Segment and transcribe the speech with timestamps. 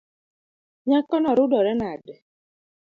[0.87, 2.15] Nyakono rudore nade.